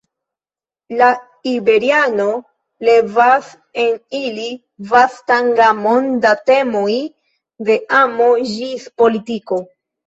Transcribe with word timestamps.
La 1.01 1.09
iberiano 1.51 2.25
levas 2.89 3.53
en 3.85 3.93
ili 4.23 4.49
vastan 4.95 5.55
gamon 5.63 6.11
da 6.27 6.35
temoj, 6.53 6.91
de 7.71 7.81
amo 8.05 8.35
ĝis 8.59 8.93
politiko. 9.03 9.67